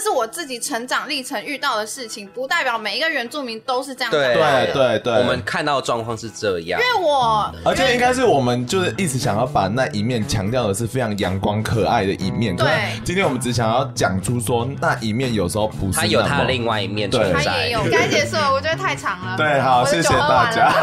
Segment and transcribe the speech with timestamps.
[0.00, 4.10] 这是我自己成长历程遇到的事情，不代表每一个原住民都是这样。
[4.10, 6.80] 对对对对，我们看到的状况是这样。
[6.80, 12.56] 因为我，而且应该是我们就是一直想要把那一面强调的是非常阳光可爱的一面。
[12.56, 12.66] 对，
[13.04, 17.44] 今天我们只想要讲出说那一面有时候不是，他有他的另外一面存在。
[17.44, 19.36] 他也有该结束了，我觉得太长了。
[19.36, 20.72] 对，好，谢谢大家。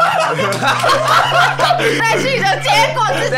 [1.98, 3.34] 在取的结果是这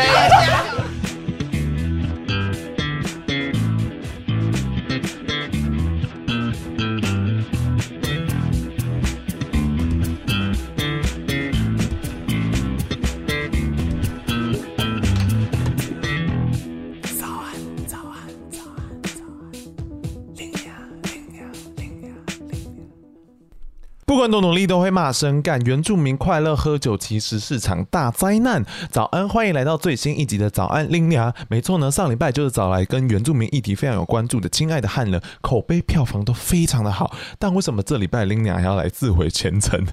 [24.39, 24.51] 努。
[24.51, 28.65] 努力都会骂声干，原住民快乐喝酒其实是场大灾难。
[28.89, 31.33] 早安，欢迎来到最新一集的早安拎娘。
[31.47, 37.15] 没错呢，上礼拜就是找来跟原住民议题非常有关注的亲爱的汉人，口碑票房都非常的好。
[37.39, 39.85] 但为什么这礼拜拎娘还要来自毁前程，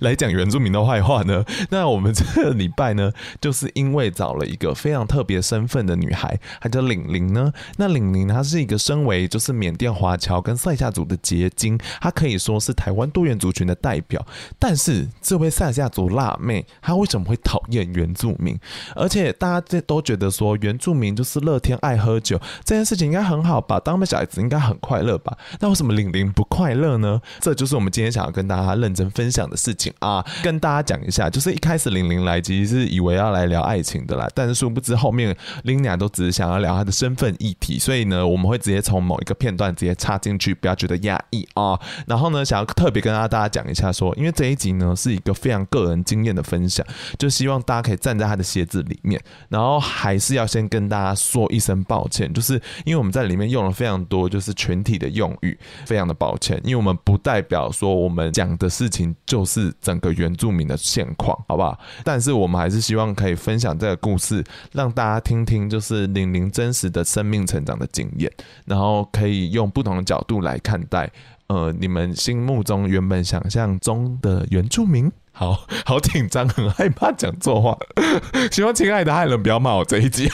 [0.00, 1.42] 来讲原住民的坏话呢？
[1.70, 7.50] 那我们这礼拜呢，就是因为找了一个非常特别身份的女孩，她叫玲玲呢。
[7.78, 14.24] 那玲玲她是一个身为就是缅甸华侨跟赛夏族的结晶，她可以说是台湾多元族群的代表，
[14.58, 18.56] 但是这位赛夏族辣妹，她为什么会讨厌原住民？
[18.94, 23.80] 而且大家这都觉得说原住民就是乐天爱喝酒，这件事情应该很好吧？
[23.80, 25.36] 当个小孩子应该很快乐吧？
[25.58, 27.20] 那为什么玲玲不快乐呢？
[27.40, 30.24] 这就是我们今天想要跟大家认真分享的事情啊！
[30.44, 41.78] 跟大家讲一下，就是一开始玲玲来其实是以为要来聊爱情的啦，但是殊不知后面玲娘都只是想要聊她的身份议题，所以呢，我们会直接从某一个片段直接插进去，不要觉得压抑啊。
[42.06, 43.62] 然后呢，想要特别跟大家讲。
[43.62, 46.86] 讲一下说，因为这一集呢是一个非常个人经验的分享，
[47.18, 61.78] 就希望大家可以站在他的鞋子里面，然后还是要先跟大家说一声抱歉，就是因为我们在里面用了非常多就是群体的用语，非常的抱歉，因为我们不代表说我们讲的事情就是整个原住民的现况，好不好？
[62.04, 68.30] 但是我们还是希望可以分享这个故事，让大家听听就是玲玲真实的生命成长的经验，
[68.66, 71.10] 然后可以用不同的角度来看待。
[71.52, 77.76] 呃，你们心目中原本想象中的原住民， 好 好紧张，很害怕讲错话。
[78.50, 80.30] 希望亲爱的汉人不要骂我这一集。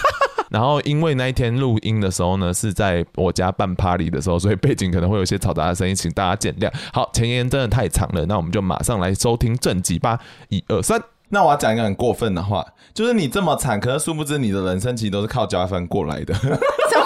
[0.49, 6.73] 然后，因为那一天录音的时候呢，是在我家办 party 的时候，所以背景可能会有些嘈杂的声音，请大家见谅。
[6.93, 10.21] 好，前言真的太长了，那我们就马上来收听正集吧。
[10.51, 12.65] 一二三，那我要讲一个很过分的话，
[12.95, 16.33] 就是你这么惨，可是殊不知你的人生其实都是靠加分过来的。
[16.35, 17.05] 加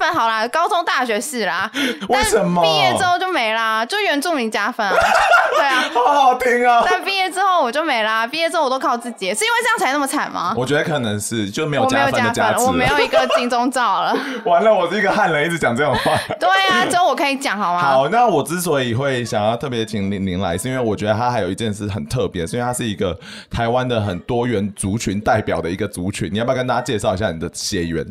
[0.00, 1.70] 分好啦，高中大学是啦，
[2.08, 2.62] 为什么？
[2.62, 4.94] 毕业之后就没啦，就原住民加分啊，
[5.54, 6.82] 对啊，好好听啊。
[6.88, 10.54] 但毕业之后我就没啦，毕业之后我都靠自己，是因为这样才那么惨吗？
[10.56, 14.16] 我觉得可能是就没有加分的加分，我没有一个金钟罩了。
[14.46, 16.18] 完了，我是一个汉人，一直讲这种话。
[16.40, 17.80] 对啊，只有我可以讲好吗？
[17.82, 23.14] 好，那我之所以会想要特别请您您来，是因为我觉得他还有一件事很特别，是因为他是一个
[23.50, 26.30] 台湾的很多元族群代表的一个族群。
[26.32, 28.06] 你要不要跟大家介绍一下你的血缘？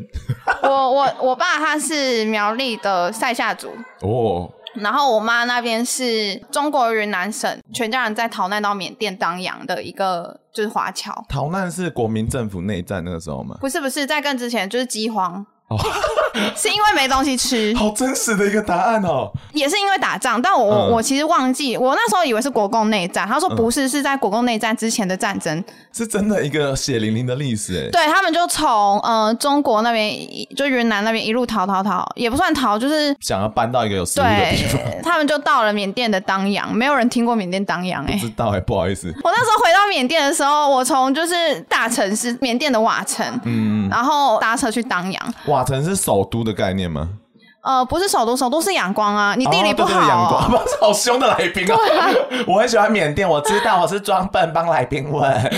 [0.62, 3.70] 我我我爸他是苗栗的赛夏族
[4.02, 11.26] 哦，然后我妈那边是中国云南省，全家人在逃难到缅甸当阳的一个就是华侨。
[11.30, 13.58] 逃难是国民政府内战那个时候吗？
[13.60, 15.46] 不是不是，在更之前就是饥荒。
[15.70, 15.78] 哦，
[16.56, 19.32] 是因为没东西吃，好真实的一个答案哦。
[19.54, 25.64] 也是因为打仗，但我、嗯、我其实忘记，我那时候以为是国共内战，他说不是，是在国共内战之前的战争，
[25.94, 27.90] 是真的一个血淋淋的历史哎。
[27.92, 30.16] 对，他们就从呃中国那边，
[30.56, 34.82] 就云南那边一路逃逃逃，也不算逃，就是想要搬到一个有食物的地方。
[35.04, 39.14] 他们就到了缅甸的当阳，没有人听过缅甸当阳哎，不知道哎，不好意思。
[39.24, 45.34] 我那时候回到缅甸的时候，我从就是大城市缅甸的瓦城，嗯，然后搭车去当阳。
[45.60, 47.20] 瓦城是首都的概念吗？
[47.62, 49.36] 呃，不是首都，首都是仰光啊。
[49.38, 50.42] 你地理不好，仰光，
[50.80, 51.78] 好凶的来宾啊！
[52.48, 55.52] 我很喜欢缅甸，我知道我是装笨帮来宾问。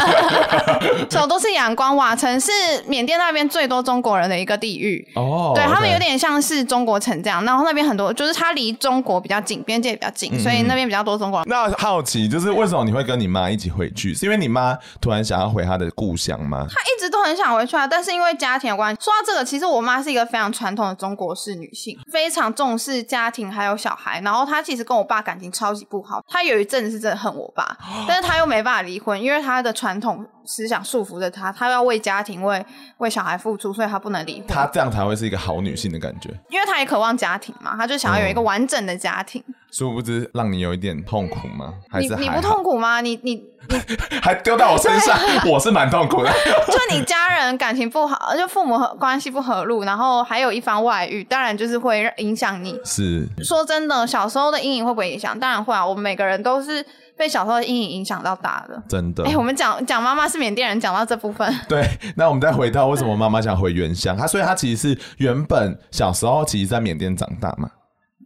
[1.10, 2.52] 首都是仰光，瓦城是
[2.86, 5.06] 缅甸那边最多中国人的一个地域。
[5.14, 11.48] 哦，对，他们有点像是中国城这样，然后那边很多，就是它离中国比较近，边界比较近，所以那边比较多中国人。
[11.48, 14.12] 那好奇就是为什么你会跟你妈一起回去？
[14.12, 16.66] 是因为你妈突然想要回她的故乡吗？
[16.70, 19.00] 她一直都很想回去啊，但是因为家庭的关系。
[19.02, 21.34] 说到这个，其实我妈是一个非常传统的中国。
[21.52, 32.64] 是女性，非常重视家庭还有小孩，然后她其实跟我爸感情超级不好，她有一阵子是真的恨我爸， 但是她又没办法离婚，因为她的传统思想束缚着她，她要为家庭、为
[32.96, 34.46] 为小孩付出，所以她不能离婚。
[34.46, 39.44] 她这样才会是一个好女性的感觉，因为她也渴望家庭嘛，她就想要有一个完整的家庭。
[39.46, 41.74] 嗯、殊不知让你有一点痛苦吗？
[41.90, 43.02] 还你你不痛苦吗？
[43.02, 43.78] 你你你
[44.22, 46.32] 还丢到我身上，我是蛮痛苦的。
[46.68, 52.80] 就你家人感情不好，就父母关系不和睦，然后还有一方外遇，当然就是会影响你。
[52.84, 55.38] 是说真的，小时候的阴影会不会影响？
[55.38, 56.82] 当然会啊，我们每个人都是。
[57.18, 59.24] 被小时候的阴影影响到大的，真的。
[59.24, 61.84] 哎、欸，我们讲讲妈妈是缅甸人，讲到这部分，对。
[62.16, 64.16] 那我们再回到为什么妈妈想回原乡？
[64.16, 67.68] 她所以她其实是原本小时候其实在缅甸长大嘛。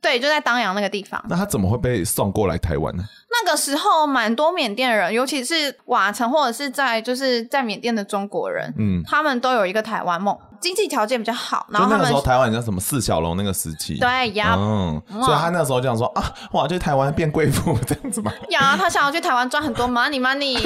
[0.03, 1.25] 对，就在当阳那个地方。
[1.29, 3.05] 那她怎么会被送过来台湾呢？
[3.31, 10.37] 那个时候蛮多缅甸人，尤其是瓦城或者是在就是在缅甸的中国人，嗯，他们都有一个台湾梦。
[10.62, 20.56] 经济条件比较好，然后那个时候台湾叫什么四小龙那个时期，对呀，嗯，所以他那时候这样说啊，哇，就台湾变贵妇这样子嘛， 呀，他想要去台湾赚很多 money money，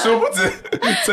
[0.00, 0.46] 殊不知，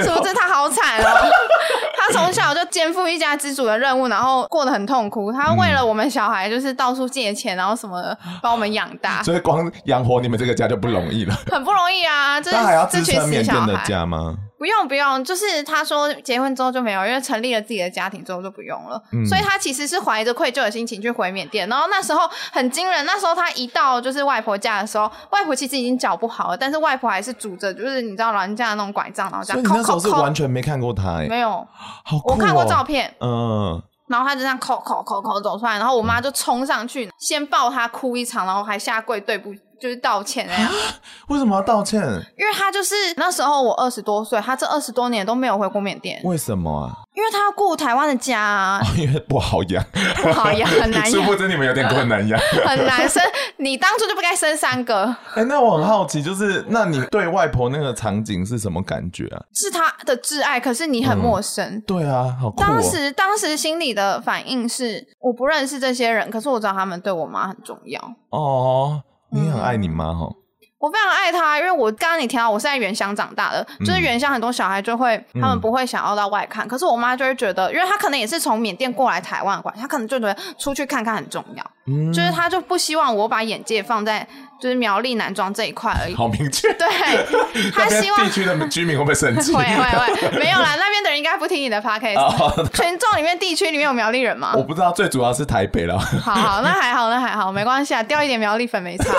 [0.04, 1.32] 殊不知他好惨哦，
[1.98, 14.36] 他从小就肩负一家之主的任务，然后过得很痛苦，他为了我们小孩就是到处借钱，然后什么的把我们养大，所以光养活你们这个家就不容易了，很不容易啊，这还要支撑缅甸的家吗？
[14.60, 19.02] 不用不用，就是他说结婚之后就没有，因为成立了自己的家庭之后就不用了。
[19.14, 21.68] 嗯、所以他其实是怀着愧疚的心情去回缅甸。
[21.70, 29.64] 然后那时候很惊人，那时候他一到就是外婆家的时候，外婆其实已经脚不好了，但是外婆还是拄着就是你知道老人家的那种拐杖，然后这样。
[29.64, 31.28] 所以你那时候是完全没看过他哎、欸？
[31.30, 31.66] 没有，
[32.04, 33.16] 好我看过照片。
[33.22, 33.82] 嗯。
[34.10, 39.54] 然后他就这样口口口口走出来，然后我妈就冲上去，嗯、先抱他哭一场，然后还下跪对不。
[39.80, 40.70] 就是道歉哎呀！
[41.30, 42.02] 为什么要道歉？
[42.38, 46.20] 因为他就是那时候我二十多岁，他这二十多年都没有回过缅甸。
[46.24, 46.94] 为什么啊？
[47.16, 48.80] 因为他要顾台湾的家啊。
[48.82, 49.84] 哦，因为不好养，
[50.22, 51.12] 不好养，很难养。
[51.12, 53.22] 殊不知你们有点困难养， 很难生。
[53.58, 55.06] 你当初就不该生三个。
[55.34, 59.42] 哎、欸，那我很好奇，就是那你对外婆那个场景是什么感觉啊？
[59.54, 61.66] 是他的挚爱，可是你很陌生。
[61.66, 62.54] 嗯、对啊，好、哦。
[62.58, 68.00] 当时当时心里的反应是，我不认识这些人，可是我知道他们对我妈很重要。
[68.30, 70.26] 哦，你很爱你妈哈。
[70.26, 70.36] 嗯
[70.80, 84.26] 我非常爱她，因为我刚刚你提到我是在原乡长大的，嗯、就是原乡很多小孩就会，他们不会想要到外看，嗯、可是我妈就会觉得，因为她可能也是从缅甸过来台湾她可能就觉得出去看看很重要，嗯、就是她就不希望我把眼界放在
[84.60, 86.14] 就是苗栗男装这一块而已。
[86.16, 86.72] 好明确。
[86.74, 86.88] 对，
[87.72, 89.54] 他希望地区的居民会不会生气？
[89.56, 89.74] 会会
[90.30, 92.18] 会，没有啦，那边的人应该不听你的 podcast。
[92.20, 94.54] 哦、群众里面地区里面有苗栗人吗？
[94.56, 95.98] 我不知道，最主要是台北了。
[95.98, 99.14] 好好，那还好，那还好，没关系啊，掉一点苗栗粉没差。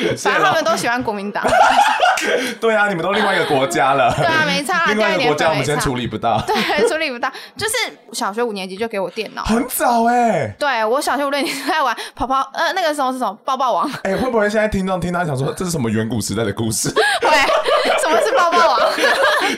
[0.18, 1.44] 反正他们都喜欢国民党。
[2.60, 4.12] 对啊，你们都另外一个国家了。
[4.18, 4.84] 对啊，没差。
[4.86, 6.38] 另外一个国家我们先处理不到。
[6.46, 7.30] 对，处理不到。
[7.56, 7.74] 就是
[8.12, 10.54] 小学五年级就给我电脑，很早哎、欸。
[10.58, 13.36] 对，我小学五年级在玩跑跑，呃，那个时候是什么？
[13.44, 13.90] 抱抱王。
[14.02, 16.92] 哎、欸，会不会现在听众听到想说这是什么远古时代的故事？
[17.20, 17.30] 对，
[18.02, 18.80] 什么是抱抱王？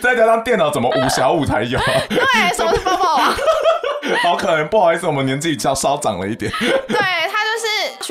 [0.01, 1.81] 再加上电脑怎么五小五才有？
[2.09, 3.35] 对，什么是抱抱王？
[4.23, 6.53] 好可能，不好意思，我们年纪较稍长了一点。
[6.87, 6.99] 对。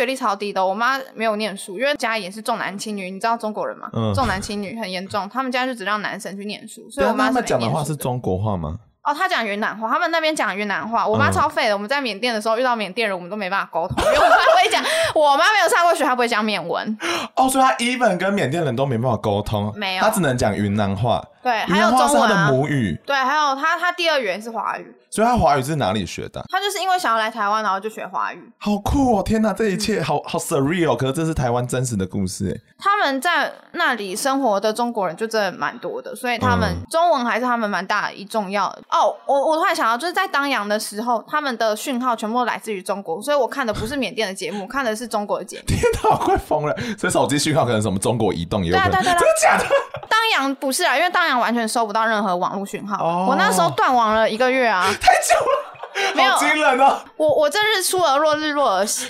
[0.02, 3.88] 学历超低的，我妈没有念书，因为家里也是重男轻女，你知道中国人吗？
[3.94, 8.80] 嗯，重男轻女很严重，他们家就只让男生去念书，所以我妈讲的话是中国话吗？
[9.04, 11.08] 哦，他讲云南话，他们那边讲云南话。
[11.08, 14.84] 我妈超废的，我们在缅甸的时候遇到缅甸人，我们都没办法沟通，因为我妈会讲，
[15.14, 16.98] 我妈没有上过学，她不会讲缅文。
[17.36, 21.24] 哦，所以她 even 跟缅甸人都没办法沟通，没有，她只能讲云南话。
[21.42, 23.00] 对，还有中文、啊、的母语。
[23.06, 24.96] 对，还有他，他第二语言是华语。
[25.10, 26.42] 所以他华语是哪里学的？
[26.50, 28.52] 他就是因为想要来台湾，然后就学华语。
[28.58, 29.22] 好酷哦！
[29.22, 30.96] 天哪，这一切好好 surreal。
[30.96, 32.56] 可是这是台湾真实的故事哎。
[32.80, 38.68] 他们在那里生活的中国人就真的蛮多的，所以他们中文还是他们蛮大一重要。
[38.90, 45.64] 哦，我我突然想到，就是在当阳的时候，他们的讯号全部都来自于中国，所以我看的不是缅甸的节目， 看的是中国的节目。
[45.68, 46.74] 天哪，快疯了！
[46.98, 48.92] 所以手机讯号可能什么中国移动也有可能。
[48.92, 49.66] 对对对，真的假的？
[50.08, 52.98] 当阳不是啊，因为当阳完全收不到任何网络讯号。
[52.98, 57.00] Oh, 我那时候断网了一个月啊， 太久了， 没有惊人哦。
[57.18, 59.06] 我我这日出而落，日落而息，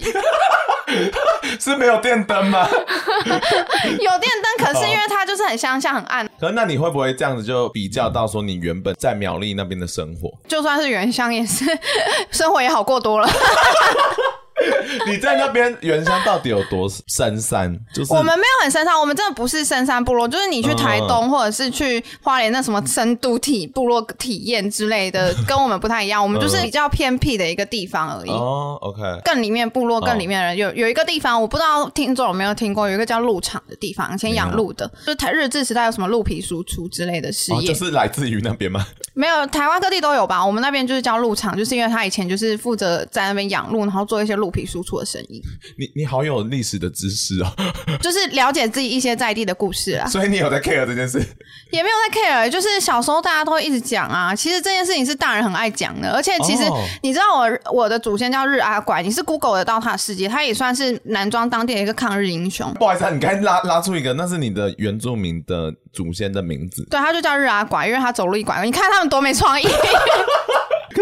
[1.60, 2.68] 是没有电灯吗？
[3.26, 6.28] 有电灯，可是因为它就是很乡下，很暗。
[6.40, 10.32] 可是那你会不会这样子就比较到说你原本在苗栗那边的生活？
[10.48, 11.66] 就算是原乡，也是
[12.32, 13.30] 生活也好过多了。
[15.08, 17.74] 你在那边原乡到底有多深山？
[17.94, 20.28] 就是我们没有很深山，我们真的不是深山部落。
[20.28, 26.22] 就是你去台东或者是去花莲那什么深度体部落体验之类的，跟我们不太一样。
[26.22, 28.30] 我们就是比较偏僻的一个地方而已。
[28.30, 29.02] 哦，OK。
[29.24, 38.86] 更里面部落，更里面的人有有一个地方，我不知道听众有没有听过，有一个叫鹿场的地方，以前养鹿的，就是台日治时代有什么鹿皮输出之类的事业，就是来自于那边吗？
[39.14, 40.46] 没有，台湾各地都有吧。
[40.46, 45.42] 我们那边就是叫鹿场，就是因为他以前就是负责在那边养鹿，然后做一些鹿皮输出的声音。
[45.80, 47.52] 你你好有历史的知识哦，
[48.02, 50.08] 就是了解自己一些在地的故事啊。
[50.08, 51.20] 所以你有在 care 这件事？
[51.72, 54.36] 也没有在 care，就是小时候大家都会一直讲啊。
[54.36, 56.64] 其实这件事情是大人很爱讲的，而且其实
[57.02, 62.74] 你知道我我的祖先叫日阿拐，你是 Google 得到他的事迹，他也算是南庄当地的一个抗日英雄。
[62.74, 66.86] 不好意思，啊，你刚才拉拉出一个，那是你的原住民的祖先的名字。
[66.90, 68.62] 对，他就叫日阿拐，因为他走路一拐。
[68.66, 69.66] 你看他们多没创意。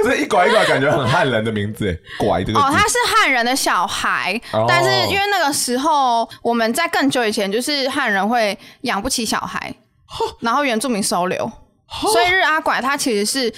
[0.03, 2.59] 可是，一拐一拐，感觉很汉人的名字，拐这个。
[2.59, 9.73] 哦，他是汉人的小孩，哦、但是因为那个时候我们在更久以前，就是汉人会养不起小孩，
[10.07, 13.53] 哦、然后原住民收留，哦、所以日阿拐他其实是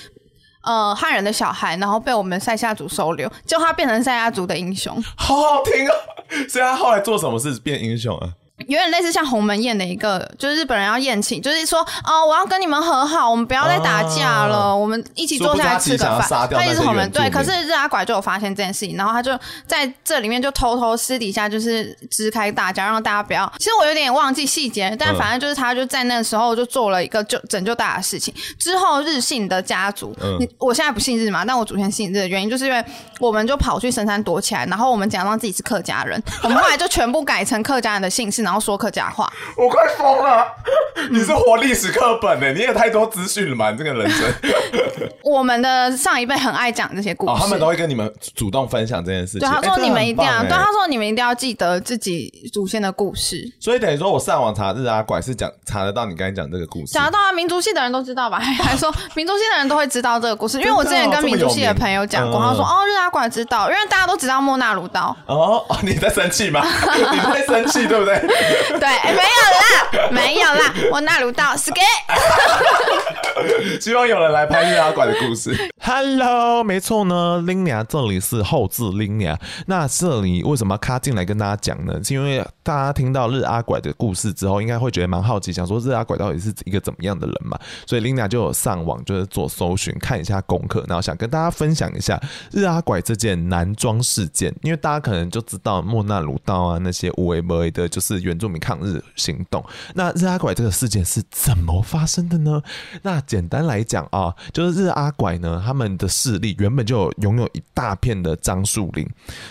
[0.64, 5.94] 呃汉人的小孩，然后被我们塞夏族收留，就他变成塞夏族的英雄，好好听啊！
[6.50, 8.30] 所以他后来做什么事变英雄啊？
[8.72, 16.50] 有点类似像鸿门宴的一个，就是日本人要宴请，就是说哦，我要跟你们和好，我们不要再打架了，啊、我们一起坐下来吃个饭。
[16.50, 19.38] 他一直鸿门对，可是日阿拐就有发现这件事情，然后他就
[19.68, 23.52] 在这里面就偷偷私底下就是支开大家，让大家不要。
[23.58, 28.34] 其实我有点忘记细节，但反正就是他就在那个时候就做了一个就拯救大家的事情。
[28.58, 32.84] 之后日姓的家族，嗯、你我现在不姓日嘛，但我祖先姓日的原因就是因为
[33.20, 40.46] 我们就跑去深山躲起来，然后我们假装自己是客家人，我们后来就全部改成客家人的姓氏，然后说客家话，我快疯了！
[41.10, 42.54] 你是活历史课本呢？
[42.54, 43.72] 你也太多资讯了嘛！
[43.72, 44.32] 你这个人生。
[45.24, 49.42] 我们的上一辈很爱讲这些故事，他们都会跟你们主动分享这件事情。
[49.42, 53.52] 对，他说你们一定要，对，他说你们一定要记得自己祖先的故事。
[53.60, 57.32] 所以等于说我上网查日阿拐是讲查得到你刚才讲这个故事，查得到啊！
[57.32, 58.40] 民族系的人都知道吧？
[58.62, 65.16] 还说民族系的人都会知道这个故事，因为我之前跟民族系的朋友讲过，他说哦，日阿拐知道，因为大家都知道莫那鲁道。
[65.28, 66.62] 哦，你在生气吗？
[66.64, 68.22] 你在生气对不对？
[68.80, 71.82] 对，没有啦，没有啦，我那鲁道是给。
[73.80, 75.56] 希望有人来拍日阿拐的故事。
[75.82, 79.38] Hello，没错呢，拎娘这里是后制拎娘。
[79.66, 82.00] 那这里为什么要卡进来跟大家讲呢？
[82.04, 87.58] 是因为大家听到日阿拐的故事之后，应该会觉得蛮好奇，想说日阿拐到底是一个怎么样的人嘛？
[87.88, 92.20] 所以拎娘就有上网就是做搜寻，看一下功课，然后想跟大家分享一下
[92.52, 94.54] 日阿拐这件男装事件。
[94.62, 99.62] 因为大家可能就知道莫那鲁道啊那些无为不为的，就是原原住民抗日行动。
[99.94, 102.62] 那日阿拐这个事件是怎么发生的呢？
[103.02, 109.06] 那简单来讲啊，就是日阿拐呢，他们的势力原本就有拥有一大片的樟树林，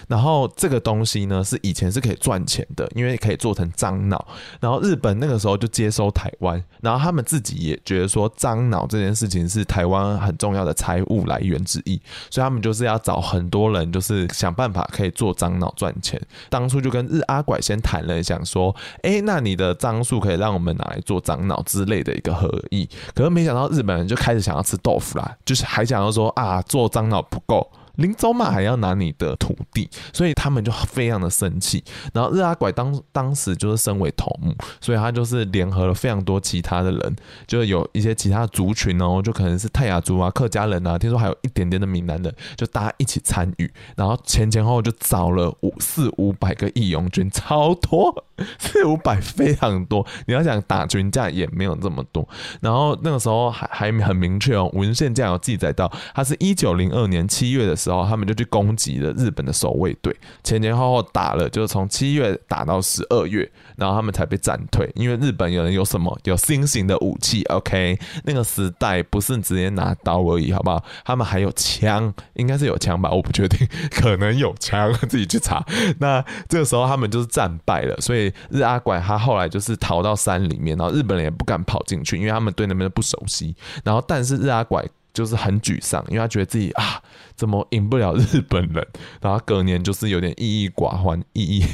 [0.08, 4.26] 然后这个东西呢是以前是可以赚钱的，因为可以做成樟脑。
[4.60, 16.20] 然后日本那个时候就接收台湾，然后他们自己也觉得说樟脑这件事情是台湾很重要的财务来源之一，所以他们就是要找很多人，就是想办法可以做樟脑赚钱。
[16.48, 18.69] 当初就跟日阿拐先谈了，想说，
[19.02, 27.70] 哎，那你的樟树可以让我们拿来做樟脑之类的一个合意，可是没想到日本人就开始想要吃豆腐啦，就是还想要说啊，做樟脑不够。
[27.96, 31.84] 林走嘛还要拿你的土地，所以他们就非常的生气。
[32.14, 48.24] 然后日阿拐当当时就是身为头目，所以他就是联合了非常多其他的人，就有一些其他族群哦，就可能是泰雅族啊、客家人啊，听说还有一点点的闽南人，就大家一起参与，然后前前后后就找了五四五百个义勇军，超多，
[48.58, 50.06] 四五百非常多。
[50.26, 52.28] 你要想打群架也没有这么多。
[52.60, 58.00] 然后那个时候还还很明确哦，文献这样有记载到，他是一九零二年七月的时候。
[58.10, 64.90] 他们就去攻击了日本的守卫队，前前后后打了，就是从七月打到十二月，然后他们才被战退。
[64.96, 70.82] 因为日本有人有什么有新型的武器，OK，那个时代不是直接拿刀而已，好不好？
[71.04, 73.10] 他们还有枪，应该是有枪吧？
[73.10, 75.64] 我不确定， 可能有枪， 自己去查。
[75.98, 83.54] 那这个时候他们就是战败了，所以日阿拐他后来就是逃到山里面，然后日本人也不敢跑进去，因为他们对那边不熟悉。
[83.84, 84.84] 然后但是日阿拐。
[85.12, 87.02] 就是很沮丧，因为他觉得自己啊，
[87.34, 88.86] 怎么赢不了日本人，
[89.20, 91.64] 然后隔年就是有点郁郁寡欢，郁郁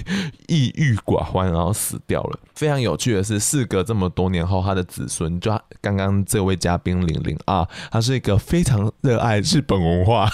[0.48, 2.40] 郁郁寡欢，然后死掉了。
[2.54, 10.30] 非常有趣的是，事隔这么多年后，他的子孙就刚刚这位嘉宾玲玲啊，他是一个非常热爱日本文化，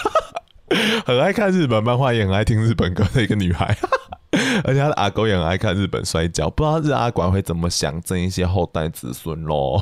[1.04, 3.76] 很爱看日本漫画，也很爱听日本歌的一个女孩。
[4.64, 9.78] 而且他的阿公也很爱看日本摔跤，不知道日阿拐会怎么想争一些后代子孙喽。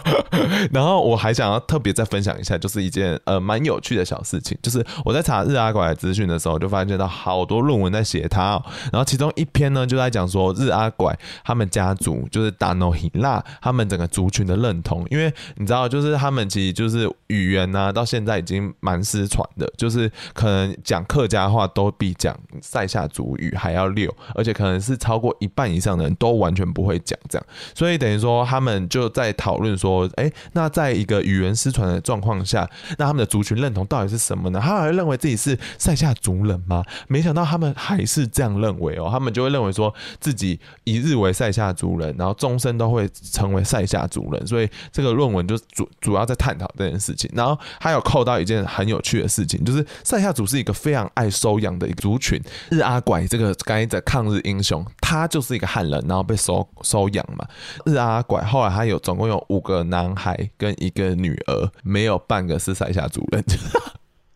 [0.70, 8.62] 然后我还想要特别再分享一下，就是一件呃蛮有趣的小事情，就是我在查日阿拐的资讯的时候，就发现到好多论文在写他哦。
[8.92, 23.77] 然后其中一篇呢就在讲说日阿拐他们家族就是达诺希拉他们整个族群的认同，因为你知道，就是他们其实就是语言呢、到现在已经蛮失传的，就是可能讲客家话都比讲塞夏族语还要。
[23.78, 32.68] 要六，而且可能是超过一半以上的人都完全不会讲这样，所以等于说他们就在讨论说，哎，那在一个语言失传的状况下，
[32.98, 34.60] 那他们的族群认同到底是什么呢？
[34.62, 36.84] 他还认为自己是赛夏族人吗？
[37.06, 52.40] 没想到他们还是这样认为哦，他们就会认为说自己一日为赛夏族人，然后终身都会成为赛夏族人，所以这个论文就主主要在探讨这件事情，然后还有扣到一件很有趣的事情，就是赛夏族是一个非常爱收养的一个族群。
[52.70, 57.46] 日阿拐这个刚才的抗日英雄，他就是一个汉人，然后被收收养嘛。
[57.84, 63.44] 日阿拐后来他有总共有五个男孩跟一个女儿，没有半个是塞夏族人。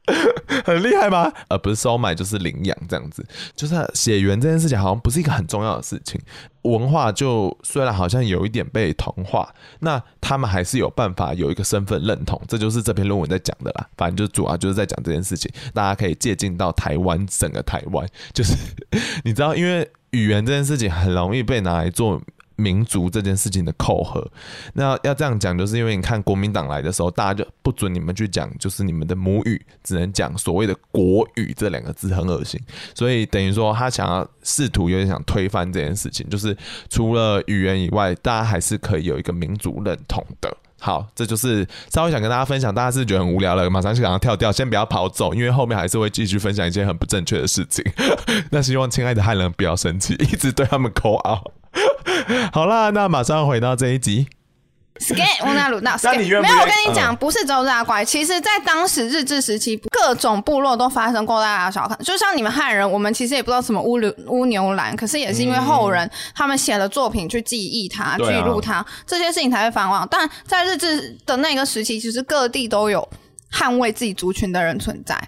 [0.64, 1.32] 很厉害吗？
[1.48, 3.24] 而不是收买，就是领养这样子。
[3.54, 6.20] 就是血缘这件事情，好像不是一个很重要的事情。
[6.62, 12.40] 文化就虽然好像有一点被同化，那他们还是有办法有一个身份认同。
[12.48, 13.88] 这就是这篇论文在讲的啦。
[13.96, 18.54] 反正就主要就是在讲这件事情，大家可以借鉴到台湾，整个台湾就是
[19.24, 22.20] 你知道，因为语言这件事情很容易被拿来做。
[22.62, 24.24] 民族这件事情的扣合，
[24.72, 32.60] 那要这样讲，就是因为你看国民党来的时候，大家就不准你们去讲，就是你们的母语，只能讲所谓的国语这两个字，很恶心。
[32.94, 36.56] 所以等于说，他想要试图有点想推翻这件事情，就是
[36.88, 40.56] 除了语言以外，大家还是可以有一个民族认同的。
[40.80, 47.84] 好，这就是稍微想跟大家分享，大家是觉得很无聊了，马上就想要跳掉，先不要跑走，因为后面还是会继续分享一些很不正确的事情。
[48.50, 51.40] 那希望亲爱的汉人不要生气，一直对他们扣啊。
[52.52, 54.26] 好啦，那马上回到这一集。
[55.00, 70.06] Scan 乌纳鲁道，没有，我跟你讲，不是只有日阿拐，其实在当时日治时期，各种部落都发生过大大小小，就像你们汉人，我们其实也不知道什么乌牛乌牛兰，可是也是因为后人他们写了作品去记忆它、记录它，这些事情才会繁荣。
[70.08, 73.08] 但在日治的那个时期，其实各地都有
[73.50, 75.18] 捍卫自己族群的人存在。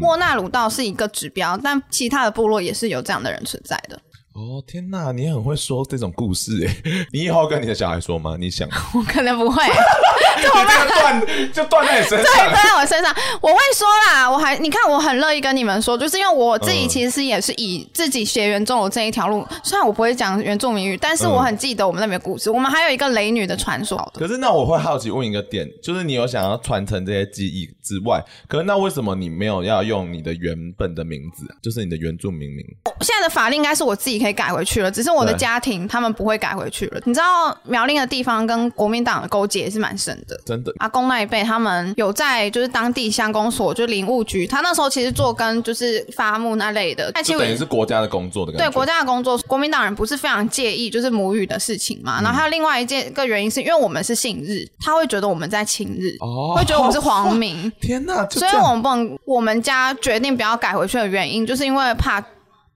[0.00, 3.98] 莫纳鲁道是一个指标，但其他的部落也是有这样的人存在的。
[4.34, 6.76] 哦天呐，你很会说这种故事哎！
[7.12, 8.36] 你以后跟你的小孩说吗？
[8.36, 8.68] 你想？
[8.92, 9.62] 我可能不会，
[10.42, 13.14] 就我们断就断在你身上，对， 断在我身上。
[13.40, 19.46] 我会说啦，我还你看，我很乐意跟你们说，就是因为我自己其实也是以自己血缘中有这一条路。
[19.48, 22.50] 嗯、虽然我不会讲原住民语，但是我很记得我们那边故事。
[22.50, 23.96] 嗯、我们还有一个雷女的传说。
[24.14, 32.66] 可是那我会好奇问一个点，就是你有想要传承这些记忆之外，可是那为什么你没有要用你的原本的名字，就是你的原住民名？
[33.00, 34.23] 现在的法令应该是我自己。
[34.24, 37.00] 可以改回去了，只是我的家庭他们不会改回去了。
[37.04, 40.72] 你知道苗栗的地方跟国民党的勾结也是蛮深的，真的。
[40.78, 48.66] 阿公那一辈他们有在就是当地乡公所，就林务局，他那时候其实做跟就是伐木那类的，就等于是国家的工作的感觉。
[48.66, 52.22] 对，国家的工作，国民党人不是非常介意就是母语的事情嘛。
[52.22, 57.70] 然后还有另外一件个原因是因为我们是姓日，他会觉得我们在亲日，哦，会觉得我们是皇民。
[57.78, 58.26] 天哪！
[58.30, 62.24] 所以我们不能，我们家决定不要改回去的原因，就是因为怕。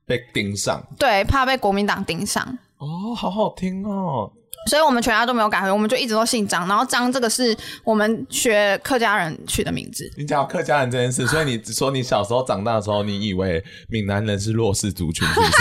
[0.08, 2.42] 被盯上，对，怕被国民党盯上。
[2.78, 4.32] 哦，好好听哦。
[4.68, 6.68] 所以我们全家都没有改回，我们就一直都姓张。
[6.68, 10.08] 然后张这个是我们学客家人取的名字。
[10.16, 15.50] 你讲客家人这件事，所以你说你小时候长大的时候，你以为闽南人是弱势族群，是不是？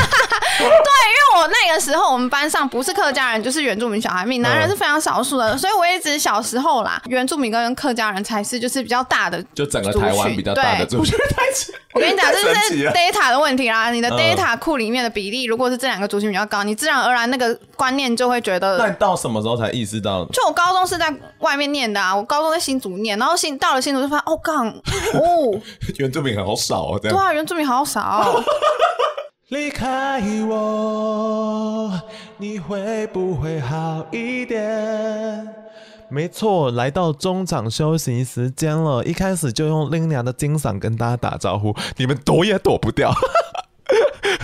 [0.60, 11.16] 对，因为我那个时候我们班上不是客家人就是原住民小孩，闽南人是非常少数的，嗯、所以我一直小时候啦， 原住民跟客家人才是就是比较大的，就整个台湾比较大的族群。
[11.94, 18.96] 我跟你讲，这是 data 的问题啦，你的 data 库里面的比例，如果是这两个族群比较高，你自然而然那个观念就会觉得。
[19.00, 20.26] 到什么时候才意识到？
[20.26, 25.62] 就我高中是在外面念的啊，我高中在新竹念，然后新到了新竹就发现，哦，杠哦，
[25.98, 27.18] 原住民好少哦，这样。
[27.18, 28.44] 对啊，原住民好少。
[29.50, 32.02] 离开我，
[32.38, 35.56] 你会不会好一点？
[36.10, 43.14] 没错，来到中场休息时间了，一开始就用拎娘的精嗓跟大家打招呼，你们躲也躲不掉。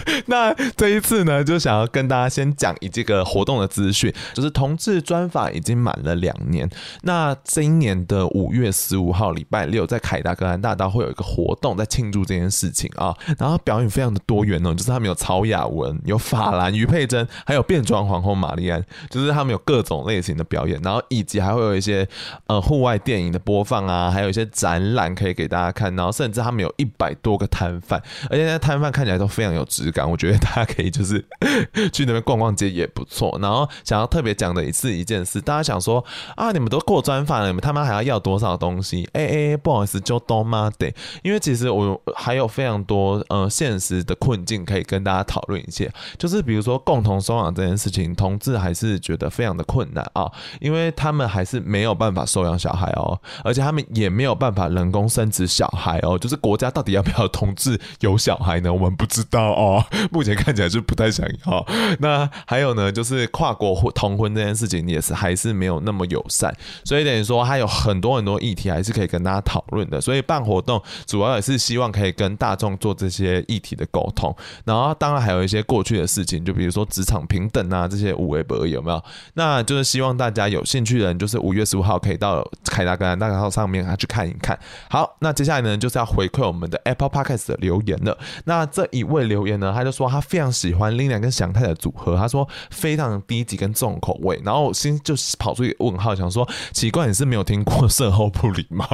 [0.27, 6.69] 那这一次呢，就想要跟大家先讲一这个活动的资讯，就是同志专访已经满了两年。
[7.01, 13.15] 那今年的五月十五号礼拜六，在凯达格兰大道会有一个活动，在庆祝这件事情啊。
[13.37, 22.07] 然后表演非常的多元哦，就是他们有曹雅文、有法兰、余佩珍，还有变装皇后玛丽安，就是他们有各种类型的表演，然后以及还会有一些
[22.47, 30.09] 呃户外电影的播放啊，还有一些展览可以给大家看，然后甚至他们有一百多个摊贩，而且那摊贩看起来都非常有质感。
[30.09, 31.23] 我觉得大家可以就是
[31.93, 33.39] 去那边逛逛街也不错。
[33.41, 36.03] 然后想要特别讲的是一件事，大家想说
[36.35, 39.07] 啊，你们都过专访了，你们他妈还要要多少东西？
[39.13, 40.93] 哎哎，不好意思，就多妈得。
[41.21, 58.73] 因为其实我还有非常多呃现实的困境可以跟大家讨论一些，就是比如说共同收养这件事情，同志还是觉得非常的困难啊，因为他们还是没有办法收养小孩哦，而且他们也没有办法人工生殖小孩哦，就是国家到底要不要同志有小孩呢？
[58.73, 59.82] 我们不知道哦。
[60.11, 61.65] 目前看起来是不太想要。
[61.99, 69.99] 那还有呢，就是跨国同婚这件事情也是还是没有那么友善，所以等于说还有很多很多议题还是可以跟大家讨论的。
[69.99, 74.35] 所以办活动主要也是希望可以跟大众做这些议题的沟通。
[74.65, 79.03] 然后当然还有一些过去的事情，就比如说职场平等啊这些无为不有没有？
[79.33, 84.57] 那就是希望大家有兴趣的人，就是五月十五号可以到凯达格兰大号上面去看一看。
[84.89, 88.17] 好，那接下来呢就是要回馈我们的 Apple Podcast 的留言了。
[88.45, 94.39] 那这一位留言呢，他就说他非常喜欢 Linia 跟祥太的组合，他说非常低级跟重口味。
[94.43, 98.87] 然后我心就跑出一个问号，想说奇怪，你是没有听过售后不理吗？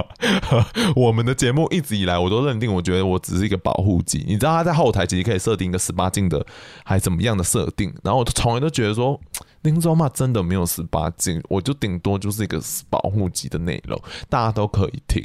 [0.95, 4.23] 我们的节目一直以来我都认定，我觉得我只是一个保护级。
[4.27, 6.45] 你知道他在后台其实可以设定一个十八禁的，
[6.83, 7.93] 还怎么样的设定？
[8.03, 9.19] 然后我从来都觉得说。
[9.63, 15.21] 林州嘛，真的没有十八禁，我就顶多就是一个保护级的内容，大家都可以听。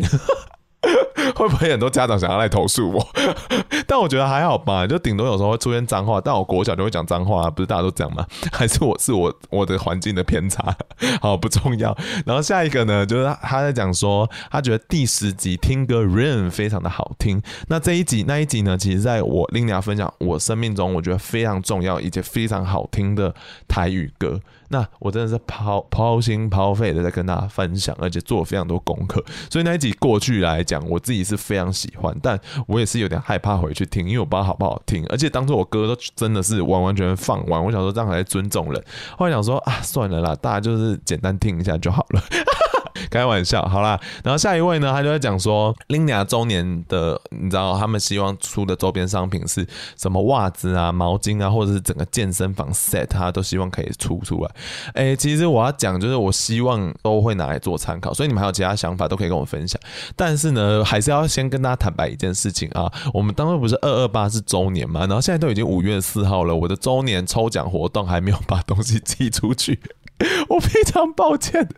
[1.36, 3.08] 会不会很多家长想要来投诉我？
[3.86, 8.26] 但我觉得还好吧，就顶多有时候会出现脏话，但我国小就会讲脏话，不是大家都讲吗？
[8.52, 10.74] 还是我是我我的环境的偏差？
[11.20, 11.96] 好，不重要。
[12.24, 17.42] 然后下一个呢，就是他在讲说，他觉得第十集听歌 Rain 非常的好听。
[17.68, 23.34] 那这一集那一集呢，其实在我拎娘分享我生命中我觉得非常重要以及非常好听的
[23.66, 24.40] 台语歌。
[24.68, 38.84] 那我真的是抛抛心抛肺的在跟大家分享，而且做了非常多功课，所以那一集过去来讲，我自己是非常喜欢，但我也是有点害怕回去听，因为我不知道好不好听，而且当初我歌都真的是完完全全放完，我想说这样还在尊重人，
[39.16, 42.22] 后来想说啊，算了啦，大家就是简单听一下就好了。
[43.14, 49.64] 开玩笑，好啦，然后下一位呢，他就在讲说 l i n a 周年的，你知道他们希望出的周边商品是
[49.96, 54.50] 什么袜子啊、毛巾啊，或者是整个健身房 set，他都希望可以出出来。
[54.94, 59.80] 哎、其实我要讲就是，我希望都会拿来做参考，所以你们还有其他想法都可以跟我分享。
[60.16, 69.78] 但是呢，还是要先跟大家坦白一件事情啊，我们当初不是二二八是周年嘛，然后现在都已经五月四号了，我的周年抽奖活动还没有把东西寄出去。
[70.48, 71.68] 我非常抱歉，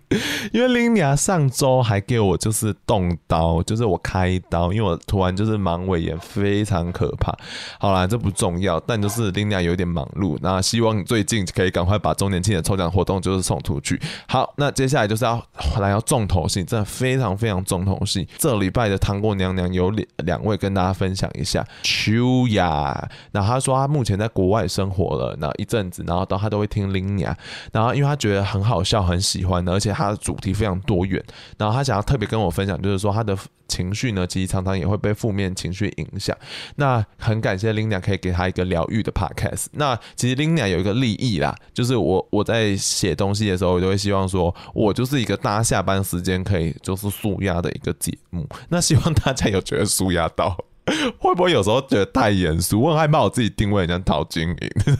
[0.52, 7.34] 因为 Linia 上周还给我就是动刀，就是我开刀，因为我突然就是盲尾炎，非常可怕。
[7.80, 14.00] 好啦，这不重要，但就是 Linia 有点忙碌，那希望最近可以赶快把周年庆的抽奖活动就是送出去。
[14.28, 15.42] 好，那接下来就是要
[15.80, 18.28] 来要重头戏，真的非常非常重头戏。
[18.36, 27.34] 这礼拜的糖果娘娘有两两位跟大家分享一下，秋雅，那他说他目前在国外生活了那一阵子，然后到他都会听 Linia，
[27.72, 28.46] 然后因为他觉觉得。
[28.46, 31.20] 很好笑，很喜欢的，而且他的主题非常多元。
[31.58, 33.36] 然后他想要特别跟我分享，就是说他的
[33.66, 36.34] 情绪呢，其实常常也会被负面情绪影响。
[36.76, 39.66] 那很感谢 Linda 可以给他一个疗愈的 podcast。
[39.72, 48.46] 那其实 Linda 有一个利益啦，就是我我在写东西的时候，我就会希望说，我就是一个大家下班时间可以就是舒压的一个节目。
[48.68, 50.56] 那希望大家有觉得舒压到，
[51.18, 52.80] 会不会有时候觉得太严肃？
[52.80, 54.96] 我很害怕我自己定位很像陶晶莹。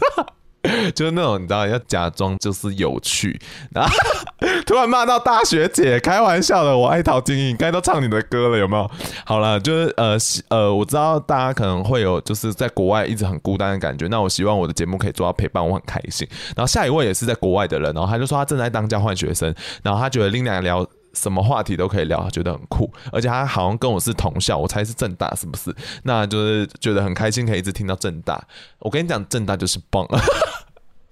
[0.95, 3.39] 就是那种你知道要假装就是有趣，
[3.73, 3.91] 然后
[4.67, 8.91] 突然骂到大学姐，开玩笑的，我爱陶晶莹，该都唱你的歌了，有没有？
[9.25, 10.17] 好了，就是呃
[10.49, 16.27] 呃，我知道大家可能会有就是在国外一直很孤单的感觉，那我希望我的节目可以做到陪伴，我很开心。
[16.57, 20.87] 然后下一位也是在国外的人，然后他就说他正在当交换学生，然后他觉得 Linia 聊。
[21.15, 25.75] 什么话题都可以聊，觉得很酷，而且他好像跟我是同校，我猜是正大，是不是？
[26.03, 28.39] 那就是觉得很开心，可以一直听到正大。
[28.81, 30.07] 我跟你讲，正大就是棒。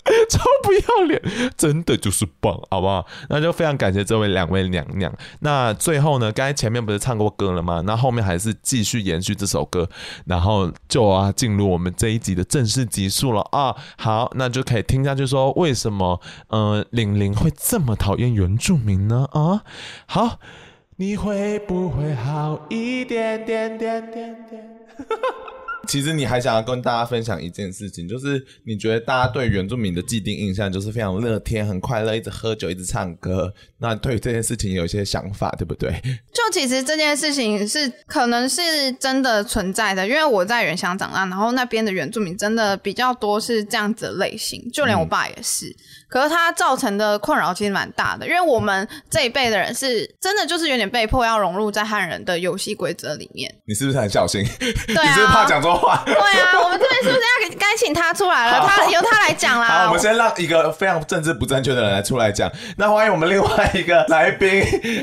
[0.28, 1.22] 超不要脸，
[1.56, 3.06] 真的就是棒，好不好？
[3.30, 5.12] 那就非常感谢这位两位娘娘。
[5.40, 7.82] 那最后呢，刚才前面不是唱过歌了吗？
[7.86, 9.88] 那后面还是继续延续这首歌，
[10.26, 13.74] 然后就啊进入我们这一集的正式集数了啊。
[13.96, 19.26] 好，那就可以听下去说为什么呃玲玲会这么讨厌原住民呢？
[19.32, 19.62] 啊，
[20.06, 20.38] 好，
[20.96, 24.78] 你会不会好一点点点点点？
[25.94, 33.54] 其实你还想要跟大家分享一件事情，就是你觉得大家对原住民的既定印象就是非常乐天、很快乐，一直喝酒、一直唱歌。
[33.78, 35.92] 那对于这件事情有一些想法，对不对？
[36.32, 45.68] 就其实这件事情是可能是真的存在的，因为我在原乡长大，然后那边的原住民真的比较多是这样子的类型，就连我爸也是。
[45.68, 45.78] 嗯
[46.14, 53.52] 可是它造成的困扰其实蛮大的，因为我们这一辈的人是真的就是有点被迫要融入在汉人的游戏规则里面。
[53.66, 54.46] 你是不是很小心？
[54.86, 56.04] 对啊，你是不是怕讲错话？
[56.06, 58.60] 对啊，我们这边是不是要该请他出来了？
[58.64, 59.66] 他由他来讲啦。
[59.66, 62.48] 好，我们先让一个非常政治不正确的人来出来讲。
[62.78, 64.48] 那欢迎我们另外一个来宾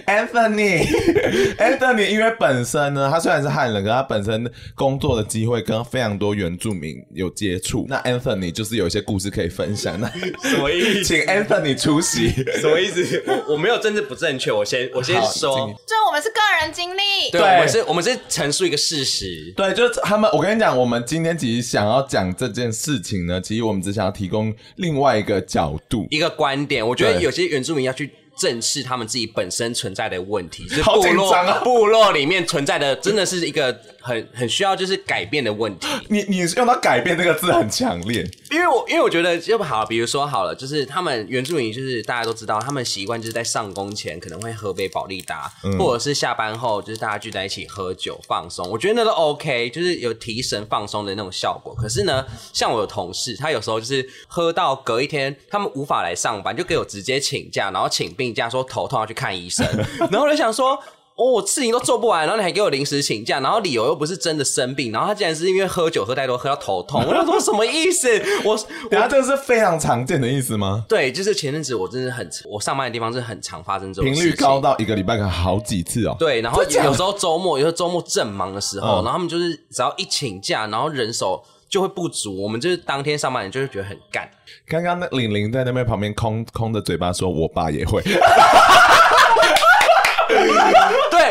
[0.08, 0.88] Anthony。
[1.60, 7.86] Anthony 因为本身呢，他虽然是汉人，可他本身工作的机会跟非常多原住民有接触。
[7.89, 10.00] 那 Anthony 就是有一些故事可以分享。
[10.00, 10.08] 那
[10.47, 11.00] 什么意思？
[11.05, 13.23] 请 Anthony 出席， 什么意思？
[13.27, 26.85] 我我没有政治不正确，我先我先说，就我们是个人经历，对，我们是我们是陈述一个事实，对，就是他们，我跟你讲，我们今天其实想要讲这件事情呢，其实我们只想要提供另外一个角度、一个观点。
[26.87, 28.09] 我觉得有些原住民要去。
[28.41, 35.88] 正视他们自己本身存在的问题， 就是部落、啊、部落里面存在的，真的是一个很很需要就是改变的问题。
[36.10, 48.67] 你你用到“改变”这个字很强烈，因为我因为我觉得要不好，比如说好了，就是他们原住民，就是大家都知道，他们习惯就是在上工前可能会喝杯保利达，嗯、或者是下班后就是大家聚在一起喝酒放松。
[48.67, 51.75] 我觉得那都 OK，就是有提神放松的那种效果。
[51.75, 58.30] 可是呢，像我有同事，他有时候就是喝到隔一天，他们无法来上班，就给我直接请假，然后请病。
[58.33, 59.65] 假说头痛要去看医生，
[60.11, 60.77] 然后我就想说，
[61.15, 68.07] 哦，我事情都做不完，然后你还给我临时请假，然后理由又不是真的生病，然后他竟然是因为喝酒喝太多喝到头痛，我就说什么意思？
[68.43, 68.57] 我
[68.89, 70.83] 等下这个是非常常见的意思吗？
[70.87, 76.15] 对，就是前阵子我真的很，我上班的地方是很常发生这种频率高到一个礼拜可好几次哦。
[76.17, 84.29] 对，然后有时候周末，有时候周末正忙的时候，嗯、然后他们就是只要一请假，然后人手就会不足，我们就是当天上班人就会觉得很干。
[84.67, 88.03] 刚刚那玲玲在那边旁边空空着嘴巴说：“我爸也会。”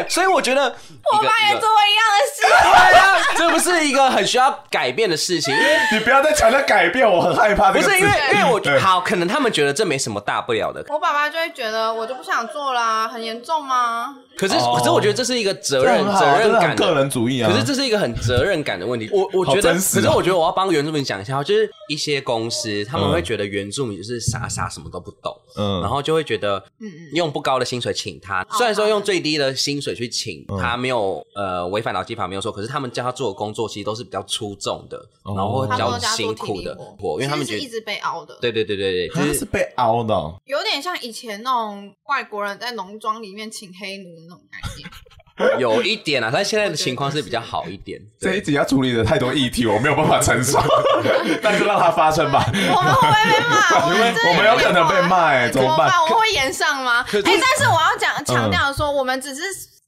[0.03, 2.41] 对，所以我觉得我爸也做过一样的事。
[2.43, 5.55] 对啊，这不是一个很需要改变的事情。
[5.55, 7.71] 因为 你不要再强调改变，我很害怕。
[7.73, 10.85] 不是因为，因为我觉得好，可能他们觉得这没什么大不了的。
[10.89, 14.17] 我爸爸就会觉得我就不想做啦，很严重吗？
[14.37, 17.51] 可是，可是我觉得这是一个责任责任感个人主义啊。
[17.51, 19.09] 可是这是一个很责任感的问题。
[19.13, 26.63] 我我觉得，可是我觉得我要帮原住民讲一下，就是一些公司他们会觉得原住民就是傻傻什么都不懂，嗯，然后就会觉得
[27.13, 38.37] 用不高的薪水请他，虽然说用最低的薪水去请他，没有呃违反劳基法没有错，可是他们叫他做的工作其实都是比较出众的，然后比较辛苦的活，因为他们觉得一直被凹的。
[38.41, 40.15] 对对对对对，就是是被凹的，
[40.47, 44.89] 有点像以前那种外国人在农庄里面请黑奴的那种概念。
[45.59, 47.99] 有一点啊，但现在的情况是比较好一点。
[48.21, 50.61] 这一集要处理的太多议题，我没有办法承受，
[51.43, 52.45] 那就让它发生吧。
[52.53, 53.81] 我们会被骂？
[53.83, 55.89] 我们我们有可能被骂，哎，怎么办？
[56.03, 57.01] 我们会炎上吗？
[57.11, 59.43] 哎，但是我要讲强调说，我们只是。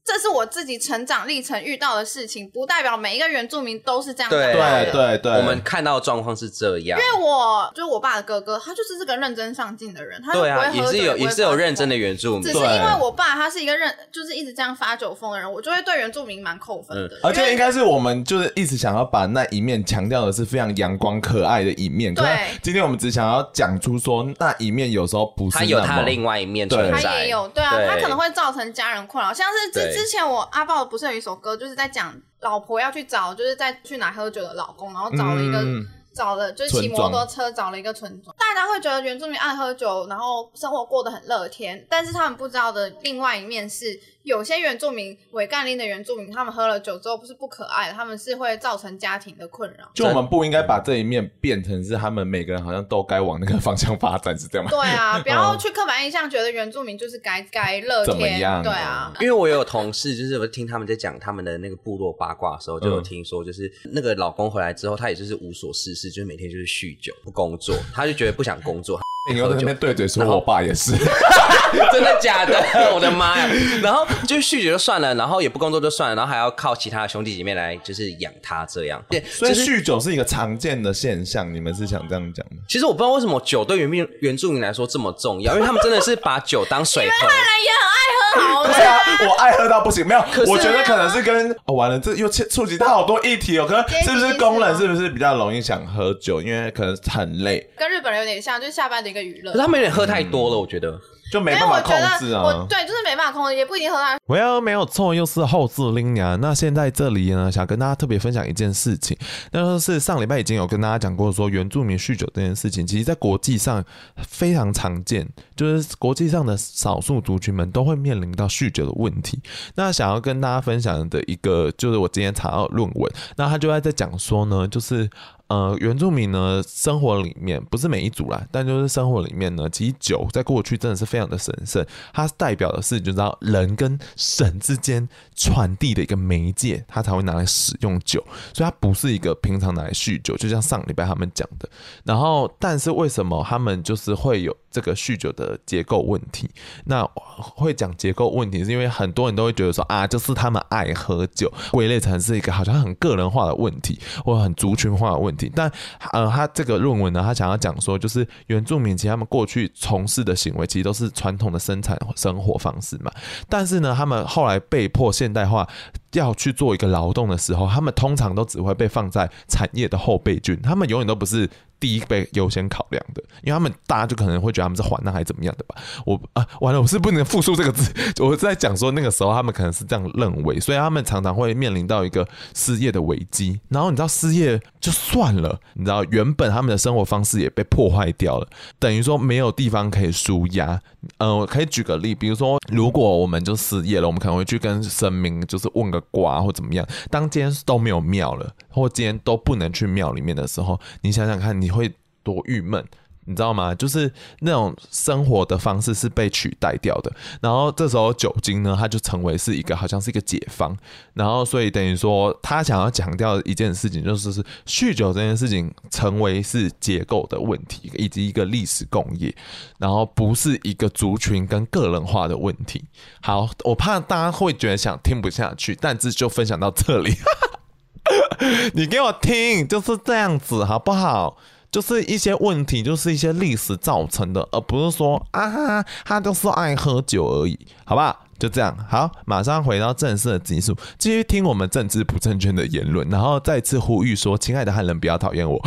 [0.04, 4.36] 这是我自己成长历程遇到的事情，不代表每一个原住民都是这样的。
[4.36, 6.98] 对对对对，我们看到的状况是这样。
[6.98, 12.42] 因为我就是我爸的哥哥，他就是这个认真上进的人，他对啊，也是有也是有认真的原住民。
[12.42, 17.16] 只是因为我爸他是一个认，就是一直这样发酒疯的人，我就会对原住民蛮扣分的。
[17.22, 22.12] 而且应该是我们就是一直想要把那一面强调的是非常阳光可爱的一面。
[22.12, 22.26] 对，
[22.60, 30.82] 今天我们只想要讲出说那一面有时候不是他有他的另外一面存在，他也有对啊，他可能会造成家人困扰，像是之前我阿豹。
[30.92, 35.64] 不是有一首歌，就是在讲老婆要去找，就是在去哪喝酒的老公，然后找了一个，
[36.14, 38.34] 找了就是骑摩托车找了一个村庄。
[38.38, 43.98] 大家会觉得原住民爱喝酒，然后生活过得很乐天，但是他们不知道的另外一面是。
[44.22, 49.90] 有些原住民，伪干林的原住民，他们喝了酒之后不是不可爱，他们是会造成家庭的困扰。
[49.92, 54.70] 就我们不应该把这一面变成是他们每个人好像都该往那个方向发展，是这样吗？
[54.70, 58.14] 对啊， 不要去刻板印象，觉得原住民就是该该乐天。
[58.14, 58.62] 怎么样？
[58.62, 69.00] 对啊，因为我有同事，就是我听他们在讲他们的那个部落八卦的时候，就有听说，就是那个老公回来之后，他也就是无所事事，就是每天就是酗酒不工作，他就觉得不想工作。
[69.30, 70.90] 你又在那边对嘴说，我爸也是，
[71.92, 72.60] 真的假的？
[72.92, 73.48] 我的妈呀！
[73.80, 79.00] 然后就酗酒就算了，然后也不工作就算了，然后还要靠其他的兄弟姐妹来就是养他这样。
[79.08, 82.56] 对，所以酗酒是一个常见的现象，你们是想这样讲吗？
[82.68, 87.28] 其实我不知道为什么酒对原民原住民来说这么重要， 因为他们真的是把酒当水喝。
[87.28, 90.04] 原来也很爱喝，好对啊，我爱喝到不行。
[90.04, 93.66] 没有，我觉得可能是跟哦，完了，这又触及到好多议题哦。
[93.68, 99.11] 可能是不是工人是不是比较容易想喝酒，因为可能很累，跟日本人有点像，就是下班的。
[99.12, 100.98] 一个娱乐，可是他们有点喝太多了，我觉得
[101.32, 102.42] 就没办法控制啊。
[102.42, 104.20] 我对，就是没办法控制，也不一定喝太多。
[104.26, 106.38] 我要没有错，又是后置拎娘。
[106.38, 109.16] 那现在这里呢，想跟大家特别分享一件事情，
[109.50, 113.82] 那就是上礼拜已经有跟大家讲过，说原住民酗酒这件事情，其实在国际上
[114.16, 119.40] 非常常见，就是国际上的少数族群们都会面临到酗酒的问题。
[119.74, 125.08] 那想要跟大家分享的一个，就是我今天查到论文，那他就在在讲说呢，就是。
[125.48, 141.68] 呃，原住民呢，生活里面不是每一组啦，但就是生活里面呢，其实酒在过去真的是非常的神圣，它代表的是，就知道人跟神之间传递的一个媒介，它才会拿来使用酒，所以它不是一个平常拿来酗酒，就像上礼拜他们讲的。
[142.04, 146.50] 然后，但是为什么他们就是会有这个酗酒的结构问题？
[146.86, 147.06] 那
[147.36, 155.52] 会讲结构问题，是因为很多人都会觉得说啊，就是他们爱喝酒，归类成是一个好像很个人化的问题，或很族群化的问题。
[155.54, 155.70] 但
[156.12, 163.12] 呃，他这个论文呢，他想要讲说，就是原住民其实他们过去从事的行为，其实都是传统的生产生活方式嘛。
[163.48, 165.68] 但是呢，他们后来被迫现代化。
[166.12, 171.48] 要去做一个劳动的时候，他们通常都只会被放在产业的后备军，他们永远都不是。
[171.82, 175.74] 第一被优先考量的，因为他们大家就可能会觉得他们是缓，那还怎么样的吧？
[176.06, 177.92] 我啊，完了，我是不能复述这个字。
[178.22, 183.58] 我是在讲说那个时候他们可能是这样认为，所以他们常常会面临到一个失业的危机。
[183.68, 188.46] 然后你知道失业就算了，你知道原本他们的生活方式也被破坏掉了，
[188.78, 190.80] 等于说没有地方可以舒压。
[191.18, 196.86] 嗯，我可以举个例，比如说如果我们就失业了，我们可能会去跟神明就是问个卦或怎么样。
[197.10, 201.71] 当今天都没有庙了，或今天都不能去庙里面的时候，你想想看，你。
[201.72, 202.84] 会多郁闷，
[203.24, 203.74] 你知道吗？
[203.74, 207.12] 就是那种生活的方式是被取代掉的。
[207.40, 210.76] 然后这时候酒精呢，它就成为是一个好像是一个解方。
[211.14, 219.34] 然后所以等于说，他想要强调一件事情，就是是酗酒这件事情成为是结构的问题，以及一个历史共业，
[219.78, 222.84] 然后不是一个族群跟个人化的问题。
[223.20, 227.14] 好，我怕大家会觉得想听不下去，但这就分享到这里。
[228.74, 231.36] 你给我听，就是这样子，好不好？
[231.72, 238.26] 就是一些问题，就是一些历史造成的，而不是说啊，他就是爱喝酒而已，好不好？
[238.38, 245.58] 就这样，好，马上回到正式的集数，继续听我们政治不正确的言论，然后再次呼吁说，亲爱的汉人不要讨厌我，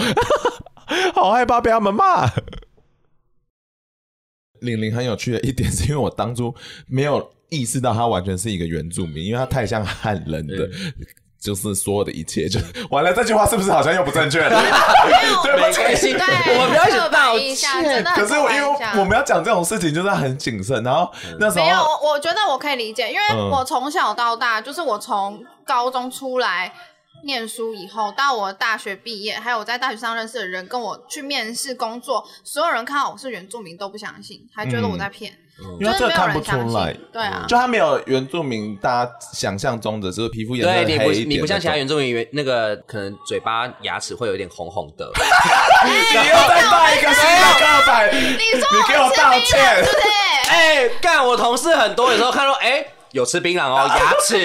[1.16, 2.28] 好害怕被他们骂。
[4.62, 6.54] 玲玲很有趣的一点是因为我当初
[6.86, 10.70] 没有意识到他完全是一个原住民，因为他太像汉人的。
[11.46, 13.14] 就是所有的一切，就完了。
[13.14, 14.50] 这句话是不是好像又不正确了？
[15.44, 16.14] 对不起，
[16.50, 18.04] 我们不要去道歉。
[18.16, 18.68] 可是我因为
[19.00, 20.84] 我们要讲这种事情，就是很谨慎。
[20.84, 26.74] 然后那时候没有，我觉得我可以理解，因为我从小到大，就是我从高中出来
[27.24, 35.32] 念书以后，到我大学毕业，还有我在大学上认识的人，跟我去面试工作，所有人看到我是原住民都不相信，还觉得我在骗。
[35.80, 41.00] 因为这看不出来，对啊，就他没有原住民大家想象中的，就是皮肤颜色黑一点。
[41.00, 45.10] 对，你不你不像其他原住民，原那个可能嘴巴牙齿会有点红红的。
[45.86, 50.02] 你又在发一个新的告白， 你说你给我道歉，对不对？
[50.52, 52.86] 哎，干我同事很多，有时候看到哎。
[53.16, 54.36] 有吃槟榔哦， 牙齿。